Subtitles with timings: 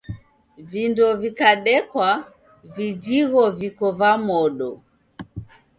[0.69, 2.09] Vindo vikadekwa
[2.75, 4.71] vijhigho viko va modo.